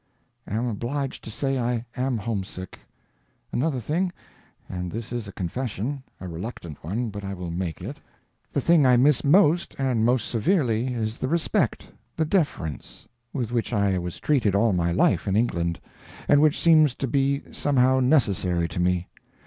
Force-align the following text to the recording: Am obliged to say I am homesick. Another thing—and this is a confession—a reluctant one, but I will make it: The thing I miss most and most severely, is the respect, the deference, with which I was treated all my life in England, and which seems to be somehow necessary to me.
Am 0.47 0.65
obliged 0.67 1.23
to 1.25 1.29
say 1.29 1.59
I 1.59 1.85
am 1.95 2.17
homesick. 2.17 2.79
Another 3.51 3.79
thing—and 3.79 4.91
this 4.91 5.13
is 5.13 5.27
a 5.27 5.31
confession—a 5.31 6.27
reluctant 6.27 6.83
one, 6.83 7.09
but 7.11 7.23
I 7.23 7.35
will 7.35 7.51
make 7.51 7.81
it: 7.81 7.99
The 8.51 8.61
thing 8.61 8.83
I 8.83 8.97
miss 8.97 9.23
most 9.23 9.75
and 9.77 10.03
most 10.03 10.27
severely, 10.27 10.95
is 10.95 11.19
the 11.19 11.27
respect, 11.27 11.85
the 12.17 12.25
deference, 12.25 13.07
with 13.31 13.51
which 13.51 13.73
I 13.73 13.99
was 13.99 14.19
treated 14.19 14.55
all 14.55 14.73
my 14.73 14.91
life 14.91 15.27
in 15.27 15.35
England, 15.35 15.79
and 16.27 16.41
which 16.41 16.59
seems 16.59 16.95
to 16.95 17.05
be 17.07 17.43
somehow 17.51 17.99
necessary 17.99 18.67
to 18.69 18.79
me. 18.79 19.07